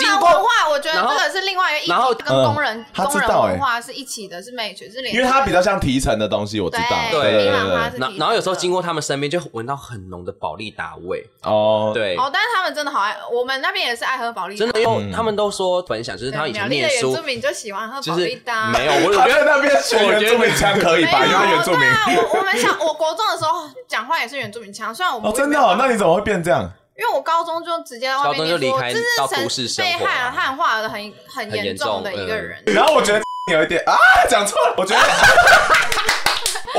[0.00, 5.14] 槟榔文化，我觉得这个是另外一个议题，然后跟工人工人文化是一起的，是 match，是连。
[5.14, 6.96] 因为它比较像提成的东西，我知道。
[7.10, 7.50] 对对对。
[7.98, 11.22] 然然后有时候经过他们身边，就闻到很浓的保利达味。
[11.42, 11.90] 哦。
[11.92, 12.16] 对。
[12.16, 14.64] 哦，但是他们真的好爱，我们那边也是爱喝保利达。
[14.64, 17.10] 真的，因为他们都说分享，就是他们以前念书。
[17.10, 18.70] 原住民就喜欢喝保利达。
[18.70, 21.26] 没有，我觉得那边学原住民腔可以吧？
[21.26, 21.80] 因为原住民。
[22.16, 25.30] 我我们想，我国中的时候讲话也是原住民腔，虽然我们。
[25.30, 25.76] 哦，真的？
[25.76, 26.70] 那你怎么会变这样？
[26.96, 32.62] 因为我高中就直接在外面说，这是被汉汉化的很很严重的一个人。
[32.66, 33.20] 然后我觉得
[33.52, 33.96] 有一点啊，
[34.30, 34.74] 讲错了。
[34.78, 35.02] 我觉得，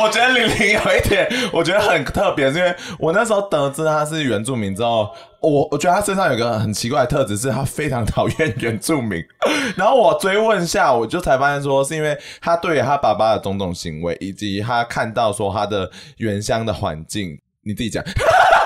[0.01, 5.09] 我觉得玲玲有一点，我觉得很特别，是因为我那时候得知她是原住民之后，
[5.41, 9.21] 我我觉得她身上有个很奇怪的特质，是她非常讨厌原住民。
[9.75, 17.37] 然后我追问下，我就才发现说，是因为她对她爸爸的种种行为，以及他看到说他的原乡的环境。
[17.67, 18.03] 你自己讲，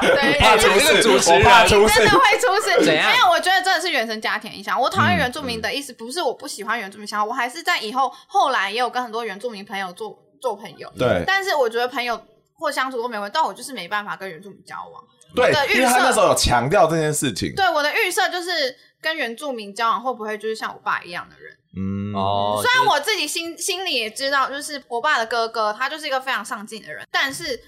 [0.01, 2.79] 对，怕出事，主持人真的会出事。
[2.85, 4.79] 没有，我觉得真的是原生家庭影响。
[4.79, 10.91] 我讨厌原住民的意思不是我不喜欢原住民，想我还是在以后后来也有跟很多原住民朋友做做朋友。
[10.97, 12.19] 对，但是我觉得朋友
[12.55, 15.03] 或相处都没问题，但我就是没办法跟原住民交往。
[15.35, 17.53] 对，因为他那时候有强调这件事情。
[17.55, 21.57] 对，我的预设就是跟原住民交往会不会就是像我爸一样的人？
[21.77, 22.61] 嗯哦。
[22.63, 27.59] 虽然我自己心心里也知道，就是我爸的哥哥，他就是一个非常上进的人，但是。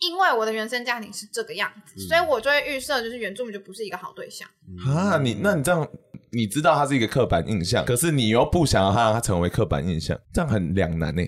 [0.00, 4.48] 因为我的原生家庭是这个样子，嗯、所以我就会预设，就是原住民就不是一个好对象
[4.86, 5.18] 啊。
[5.18, 5.88] 你那你这样，
[6.30, 11.22] 你知道他是一个刻板印象，可是你又不想要他让他成为刻板印象，这样很两难呢。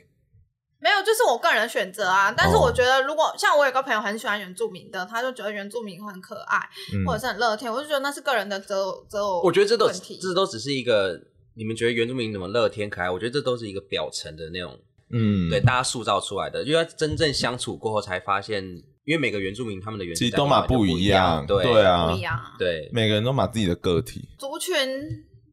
[0.82, 2.32] 没有，就是我个人的选择啊。
[2.34, 6.58] 但是我觉得，如果、哦、像我有个朋友很喜欢原住民的，他就觉得原住民会很可爱，
[6.94, 9.42] 嗯、或者是很乐天，我就觉得那是个人的择偶择偶。
[9.42, 11.20] 我觉得这都这都只是一个
[11.54, 14.78] 你们觉得原住民怎么乐天可爱，我觉得这都是一个表层的那种。
[15.12, 18.64] 嗯，对，大家塑造出来的，因为真正相处过后才发现，
[19.04, 21.64] 因为每个原住民他们的原其实都嘛不一样，对。
[21.64, 24.28] 对啊，不一样，对，每个人都嘛自己的个体。
[24.38, 24.76] 族群，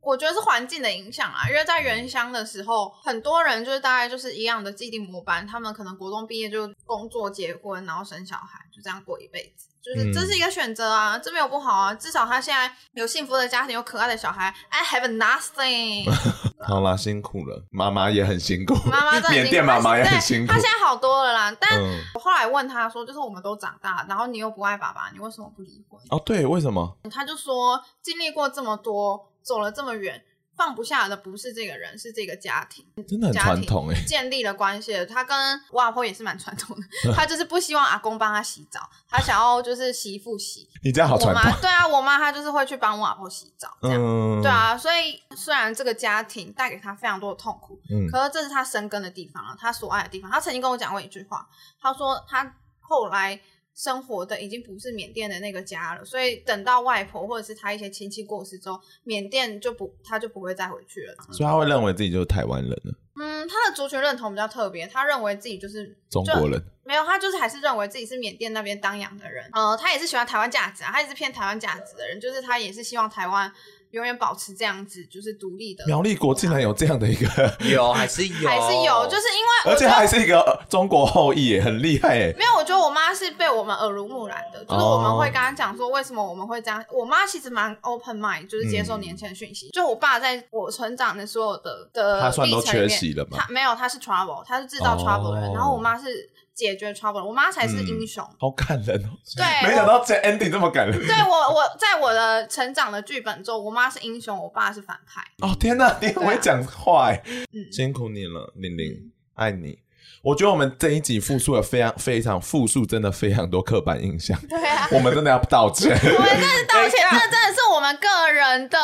[0.01, 9.67] 我觉得是环境的影响啊，因为在原乡的时候，很多人就是大概就是一样的既定模板，他们可能国中毕业就工作、结婚，然后生小孩，就这样过一辈子。
[9.95, 14.53] 就是这是一个选择啊，嗯、这没有不好啊，至少他现在有幸福的家庭，有可爱的小孩。
[14.69, 16.09] I have nothing。
[16.67, 20.51] 好啦，辛苦了，妈妈也很辛苦，妈妈在 缅甸妈妈也很辛苦。
[20.51, 21.81] 他现在好多了啦，但
[22.13, 25.99] 我后来问他说，就是我们都长大，然后你又不爱爸爸，你为什么不离婚？
[26.09, 26.97] 哦，对，为什么？
[27.09, 30.21] 他就说经历过这么多，走了这么远。
[30.57, 35.05] 放不下的不是这个人，是这个家庭，真的很传统哎，建立了关系。
[35.05, 35.37] 他跟
[35.71, 40.67] 我阿婆也是蛮传统的， 他就是不希望阿公帮他洗澡，他想要就是媳妇洗。
[40.83, 41.61] 你这样好传统。
[41.61, 44.01] 对啊，我妈她就是会去帮我阿婆洗澡，这样。
[44.01, 50.31] 嗯、对啊，所以虽然这个家庭带给他非常多的痛苦，嗯，可是这是他生根的地方了，他所爱的地方。
[50.31, 51.47] 他曾经跟我讲过一句话，
[51.79, 53.39] 他说他后来。
[53.77, 61.15] 生活的已经不是缅甸的那个家了，所以等到外婆或者是他一些亲戚过世之后，缅甸就不他就不会再回去了。
[61.31, 62.95] 所以他会认为自己就是台湾人了。
[63.19, 66.59] 嗯，他的族群认同比较特别，他认为自己就是中国人。
[66.83, 69.47] 没有，他就是还是认为自己是缅甸那边当养的人。
[69.53, 73.51] 呃，他也是喜欢台湾价值啊，他也是偏台湾价值的人，就是他也是希望台湾。
[73.91, 75.85] 永远保持这样子，就是独立的。
[75.87, 77.27] 苗栗国竟然有这样的一个，
[77.69, 82.33] 有 还是有，还是有，就是因为而且他还是一个中国后裔耶，很厉害耶。
[82.37, 86.83] 没有，我觉得我妈是被我们耳濡目染的，就是我们会跟她讲说为什么我们会这样。
[86.91, 89.69] 我妈其实蛮 open mind，就是接受年轻的讯息。
[89.69, 93.37] 就我爸在我成长的所有的的他算都缺席了吗？
[93.39, 95.53] 他没有，他是 trouble，他是制造 trouble 的人。
[95.53, 96.29] 然后我妈是。
[96.57, 99.09] 解决 trouble，我妈才是英雄，嗯，好感人哦！
[99.37, 100.97] 对，没想到这 ending 这么感人。
[100.97, 105.21] 对我，我在我的成长的剧本中，我妈是英雄，我爸是反派。
[105.47, 107.21] 哦天哪，你很会讲话哎！
[107.53, 109.77] 嗯，辛苦你了，玲玲，爱你。
[110.23, 114.37] 我觉得我们这一集复述了非常非常复述，真的非常多刻板印象。
[114.49, 115.91] 对啊，我们真的要道歉。
[115.91, 118.77] 我们真的道歉，这真的是我们个人的、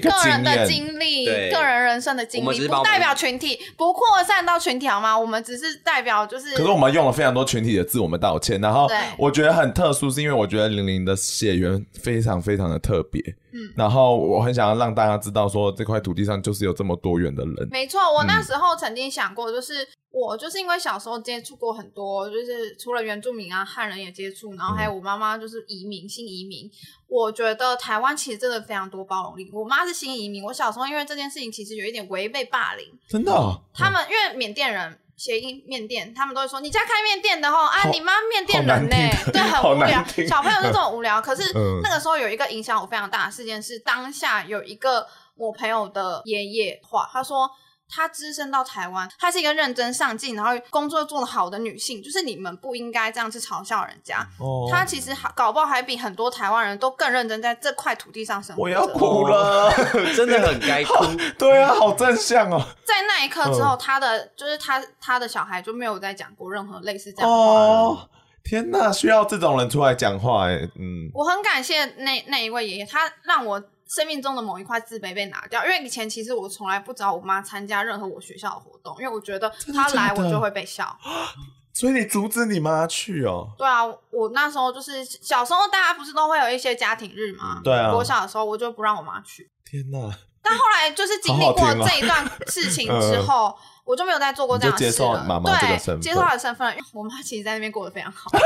[0.00, 5.16] 个人的经历、个人人生的经历，不代表群体，不扩散到群体好吗？
[5.16, 6.56] 我们只是代表，就是。
[6.56, 8.58] 可是我们用了非常多群体的字，我们道歉。
[8.58, 13.20] 然后，我觉得很特殊，是因为我觉得玲玲的血缘非常非常的特别。
[13.52, 17.68] 嗯，然后我很想要让大家知道，说这块土地上就是有这么多元的人。
[17.70, 19.86] 没错，我那时候曾经想过，就是。
[20.14, 26.70] 我就是因为小时候接触过很多，就是除了原住民啊，汉人也接触，然后还有我妈妈就是移民，新移民。
[27.12, 29.50] 我觉得台湾其实真的非常多包容力。
[29.52, 32.86] 我妈是新移民，我小时候因为这件事情其实有一点违背霸凌。
[33.06, 33.60] 真的、哦？
[33.74, 38.96] 他们因为缅甸人谐音缅甸，他们都会说你家开面店的吼啊，你妈面店人呢？
[39.30, 40.02] 对， 很无聊。
[40.26, 41.20] 小朋友就这么 无聊。
[41.20, 41.52] 可是
[41.82, 45.06] 那个时候有一个影响我非常大的事件是，当下有一个
[45.36, 47.50] 我朋友的爷爷话，他说。
[47.94, 54.26] 她只身到台湾，她是一个认真上进，然后工作做得好的女性，就是你们不应该这样去嘲笑人家。
[54.40, 58.62] 哦，她其实搞不好还比很多台湾人都更认真在这块土地上生活。
[58.62, 59.70] 我要哭了，
[60.16, 61.04] 真的很该哭。
[61.38, 62.58] 对啊，好正向哦。
[62.84, 67.42] 在那一刻之后，她的就是她她的小孩就没有再讲过任何类似这样的话。
[67.42, 68.08] 哦，
[68.42, 71.10] 天哪，需要这种人出来讲话哎，嗯。
[71.12, 73.62] 我很感谢那那一位爷爷，他让我。
[73.88, 80.98] 生命中的某一块自卑被拿掉，因为以前其实我从来不找我妈参加任何我学校的活动，因为我觉得她来我就会被笑，
[81.74, 83.48] 所以你阻止你妈去哦？
[83.58, 87.60] 对啊，我那时候就是小时候大家不是都会有一些家庭日吗？
[87.62, 89.50] 对啊，我小的时候我就不让我妈去。
[89.64, 90.14] 天哪！
[90.42, 93.54] 但后来就是经历过这一段事情之后。
[93.84, 94.90] 我就没有再做过这样的事了。
[94.92, 98.30] 接受妈妈这个身份，接受她的身份，因为我妈其实在那边过得非常好。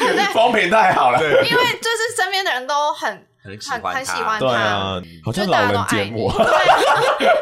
[0.00, 3.28] 因为风评太好了，因为就是身边的人都很。
[3.46, 6.30] 很很喜欢他，对啊，好像老人节目，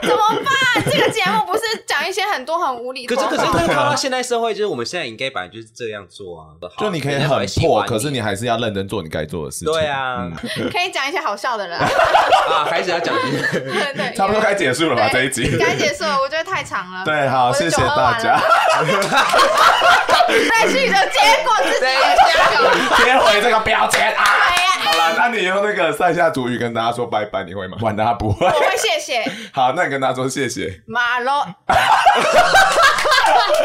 [0.02, 0.84] 怎么办？
[0.90, 3.16] 这个节目不是讲一些很多很无理的。
[3.16, 6.48] 可是可是，看到现代社会，就是我们现在应该本来就是这样做啊。
[6.78, 9.72] 就你可以很破，可是你还是要认真做你该做的事情。
[9.72, 10.30] 对啊，
[10.70, 11.88] 可以讲一些好笑的人 啊，
[12.68, 15.09] 开始要讲，对对，差不多该结束了吧？
[15.12, 17.05] 这一集该结束了，我觉得太长了。
[17.05, 18.40] 对，好，谢谢大家。
[20.26, 21.92] 再去的结果是加
[22.55, 22.61] 油，
[22.96, 24.53] 贴回这个标签啊！
[25.16, 27.76] 那你用那个赛下主语跟大家说拜拜，你会吗？
[27.80, 28.47] 完了，他不会。
[28.47, 29.24] 我会谢谢。
[29.53, 30.82] 好，那你跟大家说谢谢。
[30.86, 31.32] 马罗，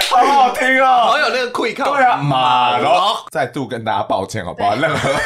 [0.10, 1.96] 好好听哦，好有那个气口。
[1.96, 4.76] 对啊，马罗，再度跟大家抱歉，好不好？
[4.76, 5.10] 任何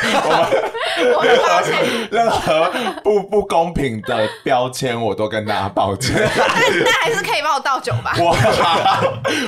[1.18, 1.76] 我们抱歉，
[2.12, 2.72] 任何
[3.04, 6.14] 不不公平的标签，我都跟大家抱歉。
[6.16, 6.50] 但
[6.86, 8.16] 但还是可以帮我倒酒吧。
[8.20, 8.36] 我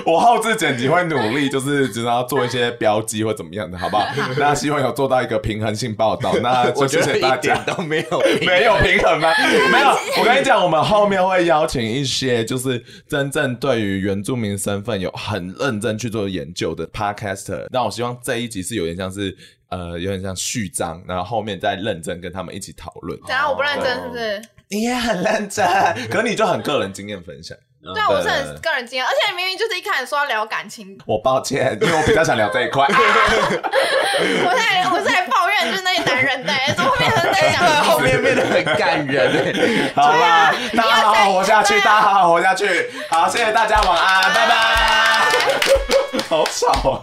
[0.06, 4.06] 我后置剪辑会努力，就是只要做一些标记或怎么样的，好不好？
[4.38, 6.34] 那希望有做到一个平衡性报道。
[6.46, 9.32] 那 就谢谢大家，都没有 没有平衡吗？
[9.72, 9.88] 没有。
[10.20, 17.66] 我跟你讲，我们后面会邀请一些就是真正对于原住民身份有很认真去做研究的 podcaster。
[17.72, 19.36] 那我希望这一集是有点像是
[19.70, 23.20] 呃，有点像序章，然后后面再认真跟他们一起讨论。
[23.22, 24.42] 等下我不认真是不是？
[24.70, 25.66] 你也很认真，
[26.10, 27.58] 可你就很个人经验分享。
[27.94, 30.98] 对啊，我是很个人经验，而且明明就是一开始说要聊感情。
[31.06, 32.86] 我抱歉，因为我比较想聊这一块。
[32.88, 37.84] 我在我在抱怨，就是那些男人的， 怎么变成在讲？
[37.84, 39.92] 后面变得很感人。
[39.96, 42.90] 好吧，大家好好活下去，大家好好活下去。
[43.10, 44.56] 好，谢谢大家，晚安，拜拜。
[46.28, 47.02] 好吵。